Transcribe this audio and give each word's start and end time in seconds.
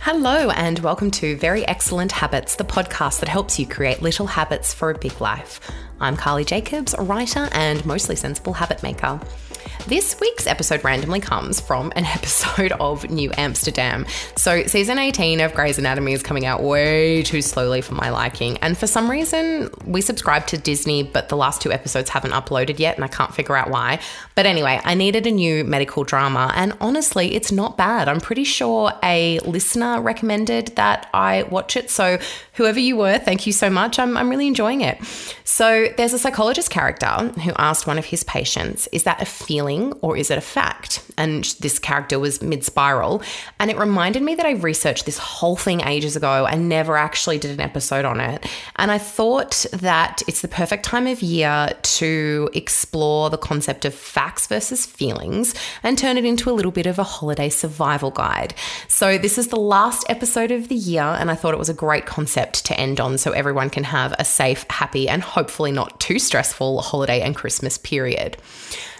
Hello, 0.00 0.48
and 0.50 0.78
welcome 0.78 1.10
to 1.10 1.36
Very 1.36 1.66
Excellent 1.66 2.12
Habits, 2.12 2.54
the 2.54 2.64
podcast 2.64 3.18
that 3.18 3.28
helps 3.28 3.58
you 3.58 3.66
create 3.66 4.00
little 4.00 4.28
habits 4.28 4.72
for 4.72 4.90
a 4.90 4.98
big 4.98 5.20
life. 5.20 5.60
I'm 6.00 6.16
Carly 6.16 6.44
Jacobs, 6.44 6.94
writer 6.98 7.48
and 7.52 7.84
mostly 7.84 8.14
sensible 8.14 8.52
habit 8.54 8.82
maker. 8.82 9.20
This 9.88 10.20
week's 10.20 10.46
episode 10.46 10.84
randomly 10.84 11.18
comes 11.18 11.60
from 11.60 11.94
an 11.96 12.04
episode 12.04 12.72
of 12.72 13.08
New 13.08 13.30
Amsterdam. 13.38 14.04
So, 14.36 14.66
season 14.66 14.98
18 14.98 15.40
of 15.40 15.54
Grey's 15.54 15.78
Anatomy 15.78 16.12
is 16.12 16.22
coming 16.22 16.44
out 16.44 16.62
way 16.62 17.22
too 17.22 17.40
slowly 17.40 17.80
for 17.80 17.94
my 17.94 18.10
liking. 18.10 18.58
And 18.58 18.76
for 18.76 18.86
some 18.86 19.10
reason, 19.10 19.70
we 19.86 20.02
subscribe 20.02 20.46
to 20.48 20.58
Disney, 20.58 21.04
but 21.04 21.30
the 21.30 21.38
last 21.38 21.62
two 21.62 21.72
episodes 21.72 22.10
haven't 22.10 22.32
uploaded 22.32 22.78
yet, 22.78 22.96
and 22.96 23.04
I 23.04 23.08
can't 23.08 23.34
figure 23.34 23.56
out 23.56 23.70
why. 23.70 23.98
But 24.34 24.44
anyway, 24.44 24.78
I 24.84 24.92
needed 24.92 25.26
a 25.26 25.30
new 25.30 25.64
medical 25.64 26.04
drama, 26.04 26.52
and 26.54 26.76
honestly, 26.82 27.34
it's 27.34 27.50
not 27.50 27.78
bad. 27.78 28.10
I'm 28.10 28.20
pretty 28.20 28.44
sure 28.44 28.92
a 29.02 29.38
listener 29.46 30.02
recommended 30.02 30.76
that 30.76 31.08
I 31.14 31.44
watch 31.44 31.78
it. 31.78 31.88
So, 31.88 32.18
whoever 32.52 32.78
you 32.78 32.98
were, 32.98 33.16
thank 33.16 33.46
you 33.46 33.54
so 33.54 33.70
much. 33.70 33.98
I'm, 33.98 34.18
I'm 34.18 34.28
really 34.28 34.48
enjoying 34.48 34.82
it. 34.82 35.02
So, 35.44 35.88
there's 35.96 36.12
a 36.12 36.18
psychologist 36.18 36.68
character 36.68 37.06
who 37.06 37.52
asked 37.56 37.86
one 37.86 37.96
of 37.96 38.04
his 38.04 38.22
patients, 38.22 38.86
Is 38.92 39.04
that 39.04 39.22
a 39.22 39.24
feeling 39.24 39.77
or 40.00 40.16
is 40.16 40.30
it 40.30 40.38
a 40.38 40.42
fact? 40.42 41.02
And 41.16 41.44
this 41.60 41.78
character 41.78 42.18
was 42.18 42.42
mid 42.42 42.64
spiral. 42.64 43.22
And 43.58 43.70
it 43.70 43.78
reminded 43.78 44.22
me 44.22 44.34
that 44.34 44.46
I 44.46 44.52
researched 44.52 45.06
this 45.06 45.18
whole 45.18 45.56
thing 45.56 45.80
ages 45.82 46.16
ago 46.16 46.46
and 46.46 46.68
never 46.68 46.96
actually 46.96 47.38
did 47.38 47.50
an 47.50 47.60
episode 47.60 48.04
on 48.04 48.20
it. 48.20 48.46
And 48.76 48.90
I 48.90 48.98
thought 48.98 49.66
that 49.72 50.22
it's 50.28 50.42
the 50.42 50.48
perfect 50.48 50.84
time 50.84 51.06
of 51.06 51.22
year 51.22 51.70
to 51.82 52.50
explore 52.54 53.30
the 53.30 53.38
concept 53.38 53.84
of 53.84 53.94
facts 53.94 54.46
versus 54.46 54.86
feelings 54.86 55.54
and 55.82 55.98
turn 55.98 56.16
it 56.16 56.24
into 56.24 56.50
a 56.50 56.52
little 56.52 56.72
bit 56.72 56.86
of 56.86 56.98
a 56.98 57.04
holiday 57.04 57.48
survival 57.48 58.10
guide. 58.10 58.54
So, 58.88 59.18
this 59.18 59.38
is 59.38 59.48
the 59.48 59.56
last 59.56 60.04
episode 60.08 60.50
of 60.50 60.68
the 60.68 60.74
year, 60.74 61.02
and 61.02 61.30
I 61.30 61.34
thought 61.34 61.54
it 61.54 61.58
was 61.58 61.68
a 61.68 61.74
great 61.74 62.06
concept 62.06 62.64
to 62.66 62.78
end 62.78 63.00
on 63.00 63.18
so 63.18 63.32
everyone 63.32 63.70
can 63.70 63.84
have 63.84 64.14
a 64.18 64.24
safe, 64.24 64.64
happy, 64.70 65.08
and 65.08 65.22
hopefully 65.22 65.72
not 65.72 66.00
too 66.00 66.18
stressful 66.18 66.82
holiday 66.82 67.20
and 67.20 67.34
Christmas 67.34 67.78
period. 67.78 68.36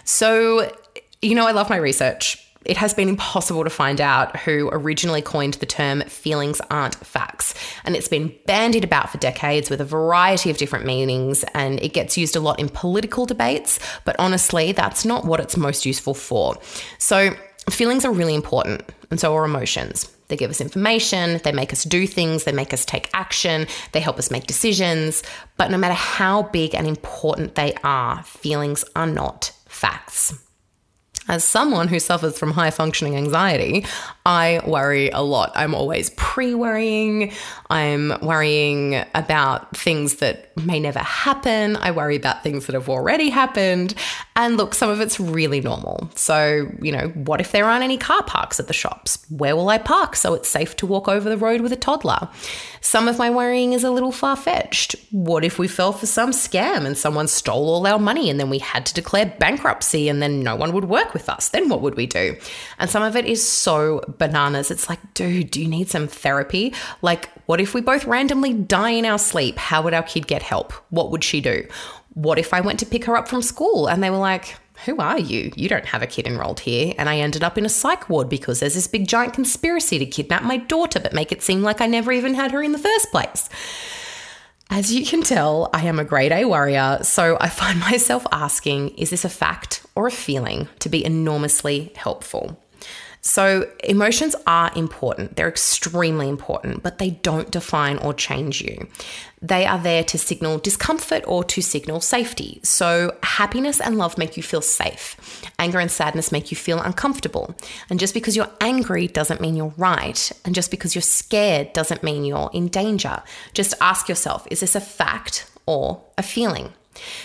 So, 0.09 0.75
you 1.21 1.35
know, 1.35 1.45
I 1.45 1.51
love 1.51 1.69
my 1.69 1.77
research. 1.77 2.43
It 2.65 2.77
has 2.77 2.95
been 2.95 3.09
impossible 3.09 3.63
to 3.63 3.69
find 3.69 4.01
out 4.01 4.35
who 4.37 4.67
originally 4.71 5.21
coined 5.21 5.53
the 5.53 5.67
term 5.67 6.01
feelings 6.01 6.59
aren't 6.71 6.95
facts. 6.95 7.53
And 7.83 7.95
it's 7.95 8.07
been 8.07 8.33
bandied 8.47 8.83
about 8.83 9.11
for 9.11 9.19
decades 9.19 9.69
with 9.69 9.79
a 9.81 9.85
variety 9.85 10.49
of 10.49 10.57
different 10.57 10.87
meanings, 10.87 11.45
and 11.53 11.79
it 11.79 11.93
gets 11.93 12.17
used 12.17 12.35
a 12.35 12.39
lot 12.39 12.59
in 12.59 12.69
political 12.69 13.27
debates. 13.27 13.79
But 14.03 14.15
honestly, 14.17 14.71
that's 14.71 15.05
not 15.05 15.25
what 15.25 15.39
it's 15.39 15.55
most 15.55 15.85
useful 15.85 16.15
for. 16.15 16.57
So, 16.97 17.35
feelings 17.69 18.03
are 18.03 18.11
really 18.11 18.33
important, 18.33 18.81
and 19.11 19.19
so 19.19 19.35
are 19.35 19.45
emotions. 19.45 20.11
They 20.27 20.37
give 20.37 20.49
us 20.49 20.59
information, 20.59 21.39
they 21.43 21.51
make 21.51 21.71
us 21.71 21.83
do 21.83 22.07
things, 22.07 22.45
they 22.45 22.51
make 22.51 22.73
us 22.73 22.83
take 22.83 23.11
action, 23.13 23.67
they 23.91 23.99
help 23.99 24.17
us 24.17 24.31
make 24.31 24.47
decisions. 24.47 25.21
But 25.57 25.69
no 25.69 25.77
matter 25.77 25.93
how 25.93 26.43
big 26.43 26.73
and 26.73 26.87
important 26.87 27.53
they 27.53 27.75
are, 27.83 28.23
feelings 28.23 28.83
are 28.95 29.07
not 29.07 29.51
facts. 29.69 30.33
As 31.29 31.43
someone 31.43 31.87
who 31.87 31.99
suffers 31.99 32.39
from 32.39 32.51
high 32.51 32.71
functioning 32.71 33.15
anxiety, 33.15 33.85
I 34.25 34.61
worry 34.65 35.09
a 35.11 35.21
lot. 35.21 35.51
I'm 35.55 35.75
always 35.75 36.09
pre 36.11 36.55
worrying. 36.55 37.31
I'm 37.69 38.13
worrying 38.21 39.03
about 39.13 39.77
things 39.77 40.15
that 40.15 40.55
may 40.57 40.79
never 40.79 40.99
happen. 40.99 41.75
I 41.77 41.91
worry 41.91 42.15
about 42.15 42.41
things 42.41 42.65
that 42.65 42.73
have 42.73 42.89
already 42.89 43.29
happened. 43.29 43.93
And 44.35 44.57
look, 44.57 44.73
some 44.73 44.89
of 44.89 45.01
it's 45.01 45.19
really 45.19 45.61
normal. 45.61 46.09
So, 46.15 46.67
you 46.81 46.91
know, 46.91 47.09
what 47.09 47.41
if 47.41 47.51
there 47.51 47.65
aren't 47.65 47.83
any 47.83 47.97
car 47.97 48.23
parks 48.23 48.59
at 48.59 48.67
the 48.67 48.73
shops? 48.73 49.23
Where 49.29 49.55
will 49.55 49.69
I 49.69 49.77
park 49.77 50.15
so 50.15 50.33
it's 50.33 50.49
safe 50.49 50.75
to 50.77 50.87
walk 50.87 51.07
over 51.07 51.29
the 51.29 51.37
road 51.37 51.61
with 51.61 51.71
a 51.71 51.75
toddler? 51.75 52.27
Some 52.81 53.07
of 53.07 53.17
my 53.17 53.29
worrying 53.29 53.73
is 53.73 53.83
a 53.83 53.91
little 53.91 54.11
far 54.11 54.35
fetched. 54.35 54.95
What 55.11 55.43
if 55.43 55.59
we 55.59 55.67
fell 55.67 55.91
for 55.91 56.05
some 56.05 56.31
scam 56.31 56.85
and 56.85 56.97
someone 56.97 57.27
stole 57.27 57.69
all 57.69 57.85
our 57.85 57.99
money 57.99 58.29
and 58.29 58.39
then 58.39 58.49
we 58.49 58.59
had 58.59 58.85
to 58.87 58.93
declare 58.93 59.35
bankruptcy 59.39 60.07
and 60.07 60.21
then 60.21 60.41
no 60.41 60.55
one 60.55 60.71
would 60.71 60.85
work 60.85 61.13
with 61.13 61.18
us? 61.27 61.49
Then 61.49 61.67
what 61.67 61.81
would 61.81 61.95
we 61.95 62.05
do? 62.05 62.37
And 62.77 62.89
some 62.89 63.03
of 63.03 63.15
it 63.15 63.25
is 63.25 63.45
so 63.45 64.01
bananas. 64.19 64.71
It's 64.71 64.87
like, 64.87 64.99
dude, 65.13 65.51
do 65.51 65.61
you 65.61 65.67
need 65.67 65.89
some 65.89 66.07
therapy? 66.07 66.73
Like, 67.01 67.29
what 67.47 67.59
if 67.59 67.73
we 67.73 67.81
both 67.81 68.05
randomly 68.05 68.53
die 68.53 68.91
in 68.91 69.05
our 69.05 69.19
sleep? 69.19 69.57
How 69.57 69.81
would 69.81 69.93
our 69.93 70.03
kid 70.03 70.27
get 70.27 70.43
help? 70.43 70.71
What 70.91 71.11
would 71.11 71.23
she 71.23 71.41
do? 71.41 71.67
What 72.13 72.39
if 72.39 72.53
I 72.53 72.61
went 72.61 72.79
to 72.79 72.85
pick 72.85 73.05
her 73.05 73.17
up 73.17 73.27
from 73.27 73.41
school 73.41 73.87
and 73.87 74.03
they 74.03 74.09
were 74.09 74.17
like, 74.17 74.55
who 74.85 74.97
are 74.97 75.19
you? 75.19 75.51
You 75.55 75.67
don't 75.67 75.85
have 75.85 76.01
a 76.01 76.07
kid 76.07 76.25
enrolled 76.25 76.61
here. 76.61 76.93
And 76.97 77.09
I 77.09 77.17
ended 77.17 77.43
up 77.43 77.57
in 77.57 77.65
a 77.65 77.69
psych 77.69 78.09
ward 78.09 78.29
because 78.29 78.59
there's 78.59 78.75
this 78.75 78.87
big 78.87 79.07
giant 79.07 79.33
conspiracy 79.33 79.99
to 79.99 80.05
kidnap 80.05 80.43
my 80.43 80.57
daughter, 80.57 80.99
but 80.99 81.13
make 81.13 81.31
it 81.31 81.43
seem 81.43 81.61
like 81.61 81.81
I 81.81 81.85
never 81.85 82.11
even 82.11 82.33
had 82.33 82.51
her 82.51 82.63
in 82.63 82.71
the 82.71 82.77
first 82.77 83.11
place. 83.11 83.49
As 84.71 84.93
you 84.93 85.03
can 85.03 85.23
tell, 85.23 85.71
I 85.73 85.85
am 85.85 85.97
a 85.97 86.05
grade 86.05 86.31
A 86.31 86.45
warrior, 86.45 86.99
so 87.01 87.37
I 87.41 87.49
find 87.49 87.79
myself 87.91 88.25
asking 88.31 88.89
is 88.89 89.09
this 89.09 89.25
a 89.25 89.29
fact 89.29 89.83
or 89.95 90.05
a 90.07 90.11
feeling 90.11 90.67
to 90.79 90.89
be 90.89 91.03
enormously 91.03 91.91
helpful? 91.95 92.61
So, 93.21 93.69
emotions 93.83 94.33
are 94.47 94.71
important. 94.75 95.35
They're 95.35 95.49
extremely 95.49 96.29
important, 96.29 96.83
but 96.83 96.99
they 96.99 97.09
don't 97.09 97.51
define 97.51 97.97
or 97.97 98.13
change 98.13 98.61
you. 98.61 98.87
They 99.41 99.65
are 99.65 99.77
there 99.77 100.05
to 100.05 100.17
signal 100.17 100.57
discomfort 100.59 101.23
or 101.27 101.43
to 101.45 101.61
signal 101.61 101.99
safety. 101.99 102.61
So, 102.63 103.17
happiness 103.23 103.81
and 103.81 103.97
love 103.97 104.17
make 104.17 104.37
you 104.37 104.43
feel 104.43 104.61
safe. 104.61 105.43
Anger 105.59 105.79
and 105.79 105.91
sadness 105.91 106.31
make 106.31 106.49
you 106.49 106.55
feel 106.55 106.79
uncomfortable. 106.79 107.55
And 107.89 107.99
just 107.99 108.13
because 108.13 108.37
you're 108.37 108.51
angry 108.61 109.07
doesn't 109.07 109.41
mean 109.41 109.57
you're 109.57 109.73
right. 109.75 110.31
And 110.45 110.55
just 110.55 110.71
because 110.71 110.95
you're 110.95 111.01
scared 111.01 111.73
doesn't 111.73 112.03
mean 112.03 112.23
you're 112.23 112.49
in 112.53 112.69
danger. 112.69 113.21
Just 113.53 113.73
ask 113.81 114.07
yourself 114.07 114.47
is 114.49 114.61
this 114.61 114.75
a 114.75 114.81
fact 114.81 115.51
or 115.65 116.01
a 116.17 116.23
feeling? 116.23 116.71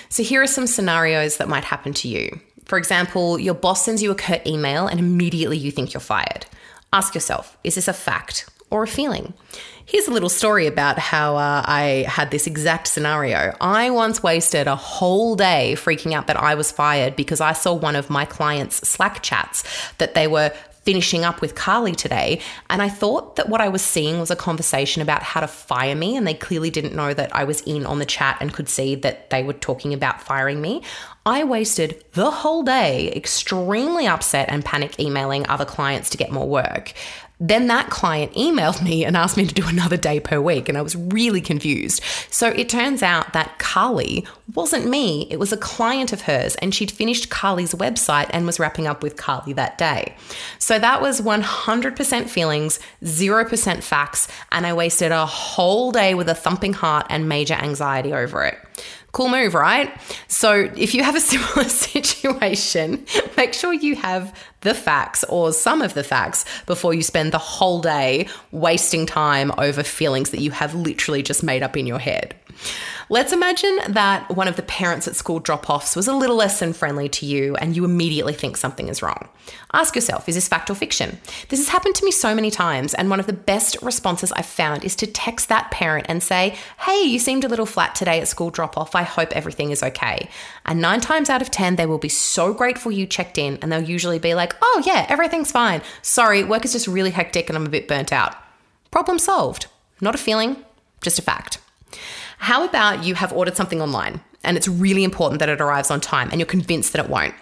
So, 0.09 0.25
here 0.25 0.43
are 0.43 0.49
some 0.49 0.67
scenarios 0.67 1.37
that 1.37 1.49
might 1.49 1.65
happen 1.65 1.95
to 1.95 2.09
you. 2.09 2.41
For 2.65 2.79
example, 2.79 3.39
your 3.39 3.55
boss 3.55 3.85
sends 3.85 4.03
you 4.03 4.11
a 4.11 4.15
curt 4.15 4.47
email 4.47 4.87
and 4.87 4.99
immediately 4.99 5.59
you 5.59 5.71
think 5.71 5.93
you're 5.93 6.01
fired. 6.01 6.47
Ask 6.93 7.15
yourself 7.15 7.57
is 7.65 7.75
this 7.75 7.89
a 7.89 7.93
fact 7.93 8.49
or 8.71 8.83
a 8.83 8.89
feeling? 8.89 9.35
Here's 9.87 10.09
a 10.09 10.11
little 10.11 10.31
story 10.31 10.67
about 10.67 10.99
how 10.99 11.37
uh, 11.37 11.63
I 11.67 12.07
had 12.09 12.31
this 12.31 12.47
exact 12.47 12.89
scenario. 12.89 13.55
I 13.61 13.91
once 13.91 14.23
wasted 14.23 14.67
a 14.67 14.77
whole 14.77 15.37
day 15.37 15.75
freaking 15.77 16.15
out 16.15 16.27
that 16.29 16.41
I 16.41 16.55
was 16.55 16.73
fired 16.73 17.17
because 17.17 17.41
I 17.41 17.53
saw 17.53 17.75
one 17.75 17.95
of 17.95 18.09
my 18.09 18.25
clients' 18.25 18.89
Slack 18.89 19.23
chats 19.23 19.63
that 19.99 20.15
they 20.15 20.27
were 20.27 20.53
finishing 20.85 21.25
up 21.25 21.41
with 21.41 21.55
Carly 21.55 21.95
today. 21.95 22.41
And 22.71 22.81
I 22.83 22.89
thought 22.89 23.37
that 23.37 23.49
what 23.49 23.61
I 23.61 23.69
was 23.69 23.83
seeing 23.83 24.21
was 24.21 24.31
a 24.31 24.37
conversation 24.37 25.03
about 25.03 25.23
how 25.23 25.41
to 25.41 25.49
fire 25.49 25.95
me. 25.95 26.17
And 26.17 26.27
they 26.27 26.35
clearly 26.35 26.71
didn't 26.71 26.95
know 26.95 27.15
that 27.15 27.35
I 27.35 27.45
was 27.45 27.61
in 27.63 27.87
on 27.87 27.99
the 27.99 28.07
chat 28.07 28.39
and 28.41 28.53
could 28.53 28.69
see 28.69 28.95
that 28.97 29.31
they 29.31 29.43
were 29.43 29.55
talking 29.55 29.93
about 29.93 30.23
firing 30.23 30.61
me. 30.61 30.83
I 31.27 31.43
wasted 31.45 32.05
the 32.13 32.31
whole 32.31 32.63
day 32.63 33.11
extremely 33.13 34.07
upset 34.07 34.51
and 34.51 34.63
panic 34.63 35.01
emailing 35.01 35.49
other 35.49 35.65
clients 35.65 36.11
to 36.11 36.19
get 36.19 36.31
more 36.31 36.47
work. 36.47 36.93
Then 37.41 37.67
that 37.67 37.91
client 37.91 38.33
emailed 38.35 38.83
me 38.83 39.05
and 39.05 39.17
asked 39.17 39.37
me 39.37 39.45
to 39.47 39.55
do 39.55 39.67
another 39.67 39.97
day 39.97 40.21
per 40.21 40.41
week, 40.41 40.69
and 40.69 40.79
I 40.79 40.83
was 40.83 40.95
really 40.95 41.41
confused. 41.41 42.03
So 42.31 42.49
it 42.49 42.69
turns 42.69 43.03
out 43.03 43.33
that 43.33 43.59
Carly 43.59 44.27
wasn't 44.55 44.87
me, 44.87 45.27
it 45.31 45.39
was 45.39 45.53
a 45.53 45.57
client 45.57 46.13
of 46.13 46.23
hers, 46.23 46.55
and 46.57 46.75
she'd 46.75 46.93
finished 46.93 47.31
Carly's 47.31 47.75
website 47.75 48.31
and 48.31 48.47
was 48.47 48.61
wrapping 48.61 48.87
up 48.87 49.03
with 49.03 49.17
Carly 49.17 49.53
that 49.55 49.79
day. 49.79 50.15
So 50.59 50.79
that 50.79 51.03
was 51.03 51.21
100% 51.21 52.29
feelings, 52.29 52.79
0% 53.03 53.83
facts, 53.83 54.29
and 54.53 54.67
I 54.67 54.73
wasted 54.73 55.11
a 55.11 55.27
whole 55.27 55.91
day 55.91 56.15
with 56.15 56.29
a 56.29 56.35
thumping 56.35 56.75
heart 56.75 57.07
and 57.11 57.29
major 57.29 57.55
anxiety 57.55 58.13
over 58.13 58.45
it. 58.45 58.59
Cool 59.15 59.29
move, 59.29 59.55
right? 59.55 59.97
So, 60.27 60.69
if 60.77 60.93
you 60.93 61.05
have 61.05 61.15
a 61.15 61.21
similar 61.33 61.69
situation, 61.69 63.07
make 63.37 63.55
sure 63.55 63.73
you 63.73 63.95
have 63.95 64.37
the 64.63 64.75
facts 64.75 65.23
or 65.29 65.53
some 65.53 65.83
of 65.83 65.95
the 65.95 66.03
facts 66.03 66.45
before 66.67 66.93
you 66.95 67.03
spend 67.03 67.31
the 67.31 67.39
whole 67.39 67.81
day 67.81 68.27
wasting 68.51 69.07
time 69.07 69.53
over 69.57 69.85
feelings 69.85 70.31
that 70.31 70.41
you 70.41 70.51
have 70.51 70.75
literally 70.75 71.23
just 71.23 71.45
made 71.45 71.63
up 71.63 71.77
in 71.77 71.87
your 71.87 72.01
head. 72.01 72.35
Let's 73.11 73.33
imagine 73.33 73.79
that 73.89 74.35
one 74.35 74.49
of 74.49 74.57
the 74.57 74.63
parents 74.63 75.07
at 75.07 75.17
school 75.17 75.41
drop 75.41 75.69
offs 75.69 75.95
was 75.95 76.09
a 76.09 76.15
little 76.15 76.37
less 76.37 76.61
than 76.61 76.73
friendly 76.73 77.09
to 77.11 77.27
you 77.27 77.55
and 77.57 77.77
you 77.77 77.85
immediately 77.85 78.33
think 78.33 78.57
something 78.57 78.89
is 78.89 79.03
wrong. 79.03 79.29
Ask 79.73 79.95
yourself 79.95 80.29
is 80.29 80.37
this 80.37 80.49
fact 80.49 80.71
or 80.71 80.75
fiction? 80.75 81.19
This 81.49 81.59
has 81.59 81.69
happened 81.69 81.95
to 81.97 82.05
me 82.05 82.11
so 82.11 82.35
many 82.35 82.51
times, 82.51 82.95
and 82.95 83.11
one 83.11 83.21
of 83.21 83.27
the 83.27 83.33
best 83.33 83.77
responses 83.83 84.33
I've 84.33 84.47
found 84.47 84.85
is 84.85 84.97
to 84.97 85.07
text 85.07 85.49
that 85.49 85.71
parent 85.71 86.07
and 86.09 86.23
say, 86.23 86.57
Hey, 86.79 87.03
you 87.03 87.19
seemed 87.19 87.45
a 87.45 87.49
little 87.49 87.67
flat 87.67 87.95
today 87.95 88.21
at 88.21 88.29
school 88.29 88.51
drop 88.51 88.79
off. 88.79 88.95
I 88.95 89.03
hope 89.03 89.33
everything 89.33 89.71
is 89.71 89.83
okay. 89.83 90.29
And 90.65 90.81
nine 90.81 91.01
times 91.01 91.29
out 91.29 91.43
of 91.43 91.51
10, 91.51 91.77
they 91.77 91.87
will 91.87 91.99
be 91.99 92.09
so 92.09 92.55
grateful 92.55 92.93
you 92.93 93.07
checked 93.07 93.37
in, 93.37 93.59
and 93.61 93.71
they'll 93.71 93.83
usually 93.83 94.19
be 94.19 94.35
like, 94.35 94.55
Oh, 94.63 94.83
yeah, 94.87 95.07
everything's 95.09 95.53
fine. 95.53 95.83
Sorry, 96.03 96.45
work 96.45 96.65
is 96.65 96.73
just 96.73 96.89
really 96.89 97.11
hectic 97.11 97.49
and 97.49 97.57
I'm 97.57 97.67
a 97.67 97.71
bit 97.71 97.89
burnt 97.89 98.13
out. 98.13 98.37
Problem 98.91 99.19
solved. 99.19 99.67
Not 100.01 100.15
a 100.15 100.19
feeling, 100.19 100.65
just 101.03 101.19
a 101.19 101.23
fact. 101.23 101.59
How 102.45 102.63
about 102.63 103.05
you 103.05 103.15
have 103.15 103.33
ordered 103.33 103.57
something 103.57 103.81
online 103.81 104.21
and 104.43 104.59
it's 104.59 104.69
really 104.69 105.03
important 105.03 105.39
that 105.39 105.49
it 105.49 105.63
arrives 105.63 105.91
on 105.91 105.99
time 105.99 106.29
and 106.31 106.39
you're 106.39 106.47
convinced 106.47 106.93
that 106.93 107.03
it 107.03 107.11
won't? 107.11 107.35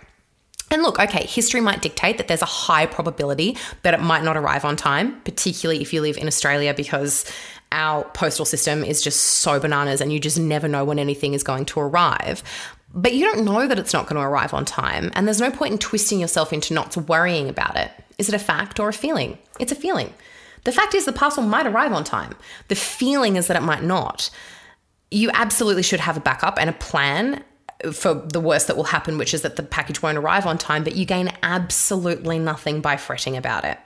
And 0.70 0.80
look, 0.82 1.00
okay, 1.00 1.26
history 1.26 1.60
might 1.60 1.82
dictate 1.82 2.18
that 2.18 2.28
there's 2.28 2.40
a 2.40 2.44
high 2.44 2.86
probability 2.86 3.56
that 3.82 3.94
it 3.94 4.00
might 4.00 4.22
not 4.22 4.36
arrive 4.36 4.64
on 4.64 4.76
time, 4.76 5.20
particularly 5.22 5.82
if 5.82 5.92
you 5.92 6.00
live 6.02 6.16
in 6.18 6.28
Australia, 6.28 6.72
because 6.72 7.28
our 7.72 8.04
postal 8.10 8.44
system 8.44 8.84
is 8.84 9.02
just 9.02 9.18
so 9.18 9.58
bananas 9.58 10.00
and 10.00 10.12
you 10.12 10.20
just 10.20 10.38
never 10.38 10.68
know 10.68 10.84
when 10.84 11.00
anything 11.00 11.34
is 11.34 11.42
going 11.42 11.64
to 11.64 11.80
arrive. 11.80 12.44
But 12.94 13.12
you 13.12 13.24
don't 13.24 13.44
know 13.44 13.66
that 13.66 13.80
it's 13.80 13.92
not 13.92 14.06
going 14.06 14.22
to 14.22 14.28
arrive 14.28 14.54
on 14.54 14.64
time, 14.64 15.10
and 15.16 15.26
there's 15.26 15.40
no 15.40 15.50
point 15.50 15.72
in 15.72 15.78
twisting 15.78 16.20
yourself 16.20 16.52
into 16.52 16.74
not 16.74 16.96
worrying 16.96 17.48
about 17.48 17.76
it. 17.76 17.90
Is 18.18 18.28
it 18.28 18.36
a 18.36 18.38
fact 18.38 18.78
or 18.78 18.88
a 18.88 18.92
feeling? 18.92 19.36
It's 19.58 19.72
a 19.72 19.74
feeling. 19.74 20.14
The 20.62 20.70
fact 20.70 20.94
is, 20.94 21.06
the 21.06 21.12
parcel 21.12 21.42
might 21.42 21.66
arrive 21.66 21.92
on 21.92 22.04
time. 22.04 22.36
The 22.68 22.76
feeling 22.76 23.34
is 23.34 23.48
that 23.48 23.56
it 23.56 23.64
might 23.64 23.82
not. 23.82 24.30
You 25.12 25.30
absolutely 25.34 25.82
should 25.82 26.00
have 26.00 26.16
a 26.16 26.20
backup 26.20 26.58
and 26.58 26.70
a 26.70 26.72
plan 26.72 27.44
for 27.92 28.14
the 28.14 28.40
worst 28.40 28.66
that 28.68 28.76
will 28.76 28.84
happen, 28.84 29.18
which 29.18 29.34
is 29.34 29.42
that 29.42 29.56
the 29.56 29.62
package 29.62 30.00
won't 30.00 30.16
arrive 30.16 30.46
on 30.46 30.56
time, 30.56 30.84
but 30.84 30.96
you 30.96 31.04
gain 31.04 31.30
absolutely 31.42 32.38
nothing 32.38 32.80
by 32.80 32.96
fretting 32.96 33.36
about 33.36 33.64
it. 33.64 33.78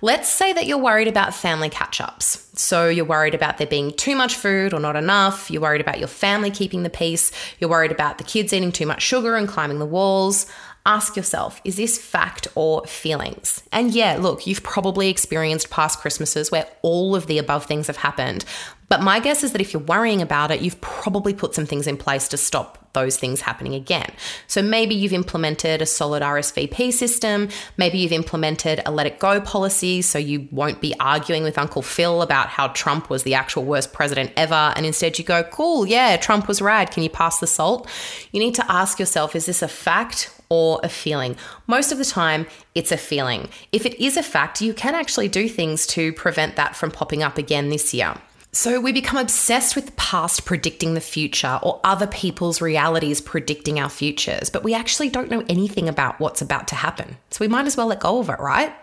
Let's 0.00 0.28
say 0.28 0.52
that 0.52 0.66
you're 0.66 0.78
worried 0.78 1.06
about 1.06 1.32
family 1.32 1.68
catch 1.68 2.00
ups. 2.00 2.48
So 2.54 2.88
you're 2.88 3.04
worried 3.04 3.36
about 3.36 3.58
there 3.58 3.68
being 3.68 3.92
too 3.92 4.16
much 4.16 4.34
food 4.34 4.74
or 4.74 4.80
not 4.80 4.96
enough. 4.96 5.48
You're 5.48 5.62
worried 5.62 5.80
about 5.80 6.00
your 6.00 6.08
family 6.08 6.50
keeping 6.50 6.82
the 6.82 6.90
peace. 6.90 7.30
You're 7.60 7.70
worried 7.70 7.92
about 7.92 8.18
the 8.18 8.24
kids 8.24 8.52
eating 8.52 8.72
too 8.72 8.86
much 8.86 9.00
sugar 9.00 9.36
and 9.36 9.46
climbing 9.46 9.78
the 9.78 9.86
walls. 9.86 10.46
Ask 10.84 11.16
yourself, 11.16 11.60
is 11.64 11.76
this 11.76 11.96
fact 11.96 12.48
or 12.56 12.84
feelings? 12.86 13.62
And 13.70 13.94
yeah, 13.94 14.16
look, 14.18 14.46
you've 14.46 14.64
probably 14.64 15.10
experienced 15.10 15.70
past 15.70 16.00
Christmases 16.00 16.50
where 16.50 16.66
all 16.82 17.14
of 17.14 17.28
the 17.28 17.38
above 17.38 17.66
things 17.66 17.86
have 17.86 17.98
happened. 17.98 18.44
But 18.88 19.00
my 19.00 19.20
guess 19.20 19.42
is 19.42 19.52
that 19.52 19.60
if 19.60 19.72
you're 19.72 19.82
worrying 19.82 20.20
about 20.20 20.50
it, 20.50 20.60
you've 20.60 20.80
probably 20.80 21.34
put 21.34 21.54
some 21.54 21.66
things 21.66 21.86
in 21.86 21.96
place 21.96 22.28
to 22.28 22.36
stop 22.36 22.78
those 22.92 23.16
things 23.16 23.40
happening 23.40 23.74
again. 23.74 24.10
So 24.48 24.60
maybe 24.60 24.94
you've 24.94 25.14
implemented 25.14 25.80
a 25.80 25.86
solid 25.86 26.22
RSVP 26.22 26.92
system. 26.92 27.48
Maybe 27.78 27.98
you've 27.98 28.12
implemented 28.12 28.82
a 28.84 28.90
let 28.90 29.06
it 29.06 29.18
go 29.18 29.40
policy 29.40 30.02
so 30.02 30.18
you 30.18 30.46
won't 30.50 30.82
be 30.82 30.94
arguing 31.00 31.42
with 31.42 31.56
Uncle 31.56 31.80
Phil 31.80 32.20
about 32.20 32.48
how 32.48 32.68
Trump 32.68 33.08
was 33.08 33.22
the 33.22 33.32
actual 33.32 33.64
worst 33.64 33.94
president 33.94 34.30
ever. 34.36 34.74
And 34.76 34.84
instead 34.84 35.18
you 35.18 35.24
go, 35.24 35.42
cool, 35.44 35.86
yeah, 35.86 36.16
Trump 36.18 36.46
was 36.46 36.60
rad. 36.60 36.90
Can 36.90 37.02
you 37.02 37.08
pass 37.08 37.38
the 37.38 37.46
salt? 37.46 37.88
You 38.30 38.40
need 38.40 38.56
to 38.56 38.70
ask 38.70 38.98
yourself, 38.98 39.34
is 39.34 39.46
this 39.46 39.62
a 39.62 39.68
fact 39.68 40.38
or 40.52 40.78
a 40.82 40.88
feeling. 40.90 41.34
Most 41.66 41.92
of 41.92 41.98
the 41.98 42.04
time, 42.04 42.46
it's 42.74 42.92
a 42.92 42.98
feeling. 42.98 43.48
If 43.72 43.86
it 43.86 43.98
is 43.98 44.18
a 44.18 44.22
fact, 44.22 44.60
you 44.60 44.74
can 44.74 44.94
actually 44.94 45.28
do 45.28 45.48
things 45.48 45.86
to 45.86 46.12
prevent 46.12 46.56
that 46.56 46.76
from 46.76 46.90
popping 46.90 47.22
up 47.22 47.38
again 47.38 47.70
this 47.70 47.94
year. 47.94 48.14
So 48.52 48.78
we 48.78 48.92
become 48.92 49.16
obsessed 49.16 49.74
with 49.74 49.86
the 49.86 49.92
past 49.92 50.44
predicting 50.44 50.92
the 50.92 51.00
future 51.00 51.58
or 51.62 51.80
other 51.84 52.06
people's 52.06 52.60
realities 52.60 53.22
predicting 53.22 53.80
our 53.80 53.88
futures, 53.88 54.50
but 54.50 54.62
we 54.62 54.74
actually 54.74 55.08
don't 55.08 55.30
know 55.30 55.42
anything 55.48 55.88
about 55.88 56.20
what's 56.20 56.42
about 56.42 56.68
to 56.68 56.74
happen. 56.74 57.16
So 57.30 57.38
we 57.40 57.48
might 57.48 57.64
as 57.66 57.78
well 57.78 57.86
let 57.86 58.00
go 58.00 58.18
of 58.18 58.28
it, 58.28 58.38
right? 58.38 58.74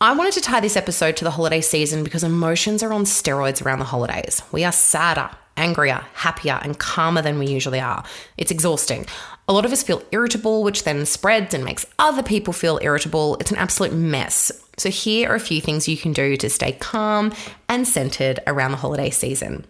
I 0.00 0.14
wanted 0.14 0.32
to 0.32 0.40
tie 0.40 0.60
this 0.60 0.78
episode 0.78 1.14
to 1.18 1.24
the 1.24 1.30
holiday 1.30 1.60
season 1.60 2.04
because 2.04 2.24
emotions 2.24 2.82
are 2.82 2.94
on 2.94 3.04
steroids 3.04 3.62
around 3.62 3.80
the 3.80 3.84
holidays. 3.84 4.40
We 4.50 4.64
are 4.64 4.72
sadder, 4.72 5.28
angrier, 5.56 6.04
happier, 6.14 6.60
and 6.62 6.78
calmer 6.78 7.22
than 7.22 7.38
we 7.38 7.46
usually 7.46 7.80
are. 7.80 8.04
It's 8.36 8.50
exhausting. 8.50 9.06
A 9.48 9.52
lot 9.52 9.64
of 9.64 9.72
us 9.72 9.82
feel 9.82 10.02
irritable, 10.10 10.62
which 10.62 10.84
then 10.84 11.06
spreads 11.06 11.54
and 11.54 11.64
makes 11.64 11.86
other 11.98 12.22
people 12.22 12.52
feel 12.52 12.78
irritable. 12.82 13.36
It's 13.40 13.50
an 13.50 13.58
absolute 13.58 13.92
mess. 13.92 14.52
So, 14.76 14.90
here 14.90 15.30
are 15.30 15.36
a 15.36 15.40
few 15.40 15.60
things 15.60 15.88
you 15.88 15.96
can 15.96 16.12
do 16.12 16.36
to 16.36 16.50
stay 16.50 16.72
calm 16.72 17.32
and 17.68 17.86
centered 17.88 18.40
around 18.46 18.72
the 18.72 18.76
holiday 18.76 19.10
season. 19.10 19.64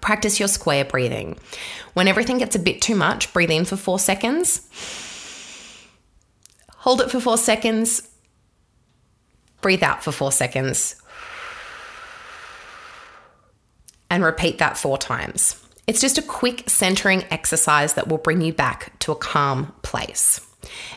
Practice 0.00 0.38
your 0.38 0.48
square 0.48 0.84
breathing. 0.84 1.38
When 1.94 2.08
everything 2.08 2.38
gets 2.38 2.56
a 2.56 2.60
bit 2.60 2.80
too 2.80 2.94
much, 2.94 3.32
breathe 3.32 3.50
in 3.50 3.64
for 3.64 3.76
four 3.76 3.98
seconds, 3.98 4.68
hold 6.76 7.00
it 7.00 7.10
for 7.10 7.20
four 7.20 7.36
seconds, 7.36 8.08
breathe 9.60 9.82
out 9.82 10.02
for 10.02 10.12
four 10.12 10.32
seconds, 10.32 11.01
and 14.12 14.22
repeat 14.22 14.58
that 14.58 14.76
four 14.76 14.98
times. 14.98 15.56
It's 15.86 16.00
just 16.00 16.18
a 16.18 16.22
quick 16.22 16.68
centering 16.68 17.24
exercise 17.30 17.94
that 17.94 18.08
will 18.08 18.18
bring 18.18 18.42
you 18.42 18.52
back 18.52 18.96
to 19.00 19.10
a 19.10 19.16
calm 19.16 19.72
place. 19.80 20.46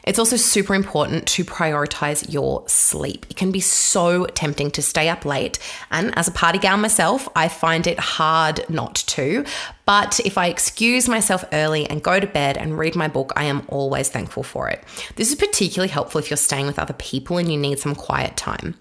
It's 0.04 0.20
also 0.20 0.36
super 0.36 0.76
important 0.76 1.26
to 1.30 1.46
prioritize 1.46 2.32
your 2.32 2.68
sleep. 2.68 3.26
It 3.30 3.38
can 3.38 3.52
be 3.52 3.62
so 3.62 4.26
tempting 4.26 4.70
to 4.72 4.82
stay 4.82 5.08
up 5.08 5.24
late. 5.24 5.60
And 5.92 6.16
as 6.18 6.28
a 6.28 6.32
party 6.32 6.60
gal 6.60 6.78
myself, 6.78 7.28
I 7.36 7.48
find 7.48 7.88
it 7.88 8.00
hard 8.00 8.70
not 8.70 8.96
to. 9.08 9.46
But 9.86 10.20
if 10.20 10.38
I 10.38 10.48
excuse 10.48 11.08
myself 11.08 11.46
early 11.54 11.90
and 11.90 12.04
go 12.04 12.20
to 12.20 12.28
bed 12.28 12.58
and 12.58 12.78
read 12.78 12.96
my 12.96 13.08
book, 13.08 13.32
I 13.36 13.46
am 13.46 13.66
always 13.70 14.10
thankful 14.10 14.44
for 14.44 14.70
it. 14.70 14.84
This 15.16 15.30
is 15.30 15.36
particularly 15.36 15.90
helpful 15.90 16.20
if 16.20 16.30
you're 16.30 16.38
staying 16.38 16.68
with 16.68 16.80
other 16.80 16.94
people 16.94 17.38
and 17.38 17.52
you 17.52 17.58
need 17.58 17.80
some 17.80 17.96
quiet 17.96 18.36
time. 18.36 18.76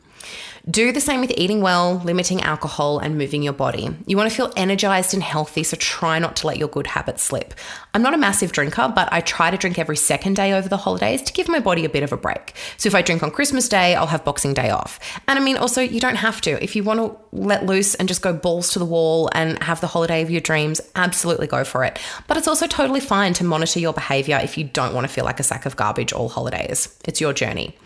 Do 0.71 0.93
the 0.93 1.01
same 1.01 1.21
with 1.21 1.31
eating 1.37 1.61
well, 1.61 2.01
limiting 2.07 2.41
alcohol, 2.41 2.99
and 2.99 3.19
moving 3.19 3.43
your 3.43 3.53
body. 3.53 3.95
You 4.07 4.17
want 4.17 4.31
to 4.31 4.35
feel 4.35 4.51
energized 4.57 5.13
and 5.13 5.23
healthy, 5.23 5.63
so 5.63 5.77
try 5.77 6.19
not 6.19 6.37
to 6.37 6.47
let 6.47 6.57
your 6.57 6.69
good 6.69 6.87
habits 6.87 7.23
slip. 7.23 7.53
I'm 7.93 8.01
not 8.01 8.15
a 8.15 8.19
massive 8.19 8.53
drinker, 8.53 8.91
but 8.95 9.13
I 9.13 9.21
try 9.21 9.51
to 9.51 9.59
drink 9.59 9.79
every 9.79 9.99
second 9.99 10.37
day 10.37 10.55
over 10.55 10.67
the 10.67 10.79
holidays 10.79 11.21
to 11.21 11.35
give 11.35 11.49
my 11.49 11.61
body 11.61 11.85
a 11.85 11.91
bit 11.91 12.03
of 12.03 12.15
a 12.15 12.17
break. 12.17 12.55
So 12.79 12.87
if 12.87 12.95
I 12.95 13.03
drink 13.03 13.23
on 13.23 13.31
Christmas 13.31 13.69
Day, 13.69 13.95
I'll 13.95 14.07
have 14.07 14.25
Boxing 14.25 14.55
Day 14.55 14.71
off. 14.71 14.99
And 15.29 15.39
I 15.39 15.43
mean, 15.43 15.59
also, 15.59 15.83
you 15.83 16.01
don't 16.01 16.17
have 16.17 16.41
to. 16.41 16.63
If 16.65 16.75
you 16.75 16.83
want 16.83 17.01
to 17.01 17.15
let 17.37 17.67
loose 17.67 17.95
and 17.95 18.09
just 18.09 18.23
go 18.23 18.33
balls 18.33 18.71
to 18.73 18.79
the 18.79 18.87
wall 18.87 19.29
and 19.35 19.63
have 19.63 19.83
the 19.83 19.87
holiday 19.87 20.23
of 20.23 20.31
your 20.31 20.41
dreams, 20.41 20.81
absolutely 20.97 21.47
go 21.47 21.65
for 21.65 21.85
it. 21.85 21.99
But 22.27 22.39
it's 22.39 22.49
also 22.49 22.67
totally 22.67 23.01
fine 23.01 23.35
to 23.35 23.45
monitor 23.45 23.81
your 23.81 23.93
behavior 23.93 24.41
if 24.43 24.57
you 24.57 24.65
don't 24.65 24.95
want 24.95 25.07
to 25.07 25.13
feel 25.13 25.27
like 25.27 25.41
a 25.41 25.43
sack 25.43 25.67
of 25.67 25.77
garbage 25.77 26.15
all 26.15 26.31
holidays. 26.31 26.99
It's 27.05 27.21
your 27.21 27.35
journey 27.35 27.77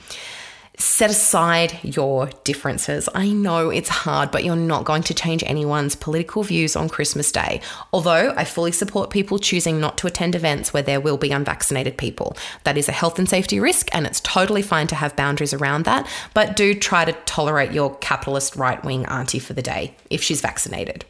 set 0.79 1.11
aside 1.11 1.79
your 1.83 2.31
differences. 2.45 3.09
I 3.15 3.31
know 3.31 3.71
it's 3.71 3.89
hard, 3.89 4.31
but 4.31 4.45
you're 4.45 4.57
not 4.57 4.85
going 4.85 5.03
to 5.05 5.15
change 5.15 5.43
anyone's 5.45 5.97
political 5.97 6.43
views 6.43 6.77
on 6.77 6.89
Christmas 6.89 7.33
Day. 7.33 7.61
Although 7.93 8.33
I 8.37 8.45
fully 8.45 8.73
support 8.73 9.11
people 9.11 9.39
choosing 9.39 9.81
not 9.81 9.99
to 9.99 10.07
attend 10.07 10.35
events 10.35 10.73
where 10.73 10.83
there 10.83 11.01
will 11.01 11.17
be 11.17 11.33
unvaccinated 11.33 11.99
people. 11.99 12.37
That 12.65 12.79
is 12.79 12.89
a 12.89 12.93
health 12.93 13.19
and 13.19 13.29
safety 13.29 13.59
risk, 13.61 13.89
and 13.93 14.07
it's 14.07 14.21
totally 14.21 14.63
fine 14.63 14.87
to 14.89 14.95
have 14.95 15.17
boundaries 15.17 15.53
around 15.53 15.85
that. 15.85 16.09
But 16.33 16.57
do 16.57 16.75
try 16.75 17.05
to 17.05 17.13
tolerate 17.27 17.73
your 17.73 17.97
capitalist 17.97 18.57
right 18.57 18.83
wing 18.85 19.05
auntie 19.07 19.41
for 19.41 19.55
the 19.55 19.63
day 19.63 19.95
if 20.11 20.23
she's 20.23 20.41
vaccinated. 20.41 21.05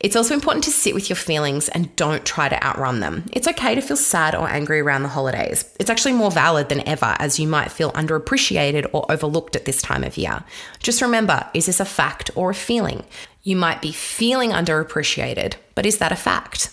It's 0.00 0.16
also 0.16 0.34
important 0.34 0.64
to 0.64 0.70
sit 0.70 0.94
with 0.94 1.08
your 1.08 1.16
feelings 1.16 1.68
and 1.68 1.94
don't 1.96 2.24
try 2.24 2.48
to 2.48 2.62
outrun 2.62 3.00
them. 3.00 3.24
It's 3.32 3.48
okay 3.48 3.74
to 3.74 3.80
feel 3.80 3.96
sad 3.96 4.34
or 4.34 4.48
angry 4.48 4.80
around 4.80 5.02
the 5.02 5.08
holidays. 5.08 5.64
It's 5.80 5.90
actually 5.90 6.12
more 6.12 6.30
valid 6.30 6.68
than 6.68 6.86
ever, 6.86 7.16
as 7.18 7.38
you 7.38 7.48
might 7.48 7.72
feel 7.72 7.92
underappreciated 7.92 8.90
or 8.92 9.10
overlooked 9.10 9.56
at 9.56 9.64
this 9.64 9.80
time 9.80 10.04
of 10.04 10.16
year. 10.16 10.44
Just 10.80 11.02
remember 11.02 11.48
is 11.54 11.66
this 11.66 11.80
a 11.80 11.84
fact 11.84 12.30
or 12.34 12.50
a 12.50 12.54
feeling? 12.54 13.04
You 13.42 13.56
might 13.56 13.80
be 13.80 13.92
feeling 13.92 14.50
underappreciated, 14.50 15.54
but 15.74 15.86
is 15.86 15.98
that 15.98 16.12
a 16.12 16.16
fact? 16.16 16.70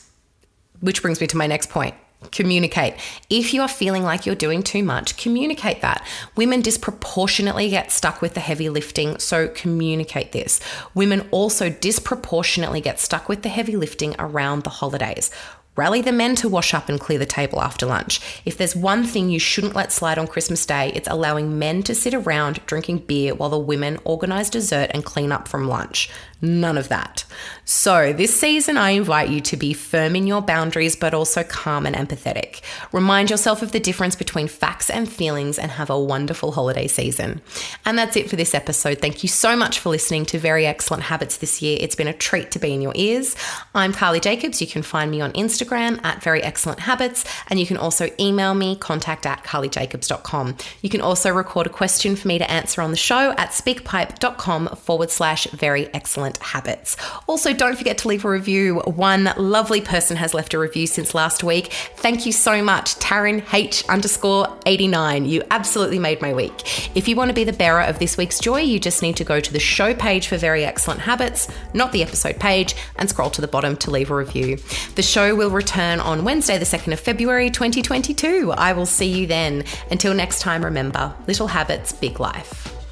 Which 0.82 1.02
brings 1.02 1.22
me 1.22 1.28
to 1.28 1.38
my 1.38 1.48
next 1.48 1.70
point 1.70 1.96
communicate. 2.32 2.96
If 3.30 3.54
you 3.54 3.62
are 3.62 3.68
feeling 3.68 4.04
like 4.04 4.26
you're 4.26 4.36
doing 4.36 4.64
too 4.64 4.84
much, 4.84 5.18
communicate 5.18 5.82
that. 5.82 6.06
Women 6.36 6.62
disproportionately 6.62 7.70
get 7.70 7.92
stuck 7.92 8.22
with 8.22 8.34
the 8.34 8.40
heavy 8.40 8.70
lifting, 8.70 9.20
so 9.20 9.48
communicate 9.48 10.32
this. 10.32 10.60
Women 10.94 11.28
also 11.32 11.70
disproportionately 11.70 12.82
get 12.82 13.00
stuck 13.00 13.30
with 13.30 13.44
the 13.44 13.50
heavy 13.50 13.76
lifting 13.76 14.16
around 14.20 14.64
the 14.64 14.70
holidays. 14.70 15.30
Rally 15.76 16.04
the 16.04 16.12
men 16.12 16.36
to 16.36 16.48
wash 16.48 16.76
up 16.76 16.88
and 16.88 17.00
clear 17.00 17.18
the 17.18 17.26
table 17.26 17.60
after 17.60 17.88
lunch. 17.88 18.22
If 18.46 18.58
there's 18.58 18.76
one 18.76 19.04
thing 19.06 19.30
you 19.30 19.40
shouldn't 19.40 19.76
let 19.76 19.92
slide 19.92 20.20
on 20.20 20.28
Christmas 20.28 20.64
Day, 20.68 20.92
it's 20.94 21.08
allowing 21.08 21.58
men 21.58 21.82
to 21.84 21.96
sit 21.96 22.14
around 22.14 22.64
drinking 22.68 23.00
beer 23.00 23.34
while 23.34 23.50
the 23.50 23.58
women 23.58 23.98
organise 24.04 24.52
dessert 24.52 24.92
and 24.94 25.04
clean 25.04 25.32
up 25.32 25.48
from 25.48 25.68
lunch. 25.68 26.12
None 26.44 26.78
of 26.78 26.90
that. 26.90 27.24
So, 27.64 28.12
this 28.12 28.38
season, 28.38 28.78
I 28.78 28.90
invite 28.90 29.30
you 29.30 29.40
to 29.40 29.56
be 29.56 29.72
firm 29.72 30.14
in 30.18 30.28
your 30.28 30.42
boundaries, 30.42 30.98
but 30.98 31.14
also 31.14 31.42
calm 31.42 31.86
and 31.86 31.96
empathetic. 31.96 32.60
Remind 32.92 33.30
yourself 33.30 33.62
of 33.62 33.72
the 33.72 33.80
difference 33.80 34.18
between 34.18 34.50
facts 34.50 34.90
and 34.90 35.10
feelings 35.10 35.58
and 35.58 35.72
have 35.72 35.90
a 35.90 35.98
wonderful 35.98 36.52
holiday 36.52 36.88
season. 36.88 37.42
And 37.86 37.98
that's 37.98 38.18
it 38.18 38.30
for 38.30 38.36
this 38.36 38.54
episode. 38.54 39.00
Thank 39.00 39.24
you 39.24 39.30
so 39.30 39.56
much 39.56 39.80
for 39.80 39.88
listening 39.88 40.26
to 40.26 40.38
Very 40.38 40.66
Excellent 40.66 41.04
Habits 41.04 41.38
this 41.38 41.62
year. 41.62 41.78
It's 41.80 41.96
been 41.96 42.10
a 42.10 42.14
treat 42.14 42.52
to 42.52 42.60
be 42.60 42.74
in 42.74 42.82
your 42.82 42.94
ears. 42.96 43.38
I'm 43.74 43.94
Carly 43.94 44.20
Jacobs. 44.20 44.60
You 44.60 44.68
can 44.68 44.84
find 44.84 45.10
me 45.10 45.22
on 45.22 45.32
Instagram 45.32 46.04
at 46.04 46.22
Very 46.22 46.44
Excellent 46.44 46.82
Habits, 46.82 47.24
and 47.50 47.58
you 47.58 47.66
can 47.66 47.78
also 47.78 48.10
email 48.20 48.54
me 48.54 48.76
contact 48.76 49.26
at 49.26 49.46
carlyjacobs.com. 49.46 50.58
You 50.82 50.90
can 50.90 51.00
also 51.00 51.32
record 51.32 51.68
a 51.68 51.70
question 51.70 52.18
for 52.18 52.28
me 52.28 52.38
to 52.38 52.52
answer 52.52 52.82
on 52.82 52.92
the 52.92 52.98
show 52.98 53.32
at 53.38 53.52
speakpipe.com 53.52 54.68
forward 54.76 55.10
slash 55.10 55.46
very 55.52 55.88
excellent 55.94 56.33
excellent 56.34 56.54
habits. 56.54 56.98
Also, 57.28 57.54
don't 57.54 57.78
forget 57.78 57.98
to 58.00 58.08
leave 58.08 58.26
a 58.26 58.30
review. 58.30 58.80
One 58.86 59.34
lovely 59.38 59.82
person 59.82 60.18
has 60.18 60.34
left 60.34 60.54
a 60.54 60.60
review 60.60 60.88
since 60.88 61.14
last 61.14 61.44
week. 61.44 61.72
Thank 61.98 62.26
you 62.26 62.32
so 62.32 62.64
much, 62.64 62.96
Taryn 62.96 63.44
H 63.54 63.84
underscore 63.90 64.48
89. 64.66 65.26
You 65.26 65.44
absolutely 65.52 66.00
made 66.00 66.22
my 66.22 66.34
week. 66.34 66.96
If 66.96 67.08
you 67.08 67.16
want 67.16 67.30
to 67.30 67.34
be 67.34 67.44
the 67.44 67.54
bearer 67.54 67.82
of 67.82 68.00
this 68.00 68.18
week's 68.18 68.40
joy, 68.40 68.62
you 68.62 68.80
just 68.80 69.02
need 69.02 69.18
to 69.18 69.24
go 69.24 69.40
to 69.40 69.54
the 69.54 69.60
show 69.60 69.94
page 69.94 70.28
for 70.28 70.38
Very 70.38 70.66
Excellent 70.66 71.02
Habits, 71.02 71.48
not 71.74 71.92
the 71.92 72.04
episode 72.04 72.40
page, 72.40 72.76
and 72.98 73.10
scroll 73.10 73.30
to 73.32 73.42
the 73.42 73.48
bottom 73.48 73.76
to 73.78 73.92
leave 73.92 74.12
a 74.12 74.16
review. 74.16 74.58
The 74.96 75.02
show 75.02 75.36
will 75.36 75.50
return 75.50 76.00
on 76.00 76.24
Wednesday, 76.24 76.58
the 76.58 76.66
2nd 76.66 76.94
of 76.94 77.00
February 77.00 77.50
2022. 77.50 78.52
I 78.52 78.74
will 78.74 78.86
see 78.86 79.08
you 79.08 79.28
then. 79.28 79.64
Until 79.92 80.14
next 80.14 80.40
time, 80.40 80.64
remember 80.64 81.14
little 81.28 81.48
habits, 81.48 81.92
big 81.92 82.20
life. 82.20 82.83